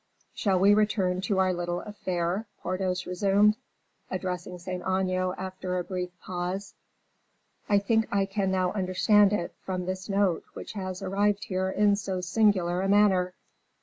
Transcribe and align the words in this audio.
"Shall 0.33 0.57
we 0.57 0.73
return 0.73 1.21
to 1.21 1.37
our 1.37 1.53
little 1.53 1.81
affair?" 1.81 2.47
Porthos 2.63 3.05
resumed, 3.05 3.55
addressing 4.09 4.57
Saint 4.57 4.81
Aignan 4.81 5.35
after 5.37 5.77
a 5.77 5.83
brief 5.83 6.09
pause. 6.21 6.73
"I 7.69 7.77
think 7.77 8.07
I 8.11 8.25
can 8.25 8.49
now 8.49 8.71
understand 8.71 9.31
it, 9.31 9.53
from 9.63 9.85
this 9.85 10.09
note, 10.09 10.43
which 10.55 10.73
has 10.73 11.03
arrived 11.03 11.43
here 11.43 11.69
in 11.69 11.95
so 11.95 12.19
singular 12.19 12.81
a 12.81 12.89
manner. 12.89 13.35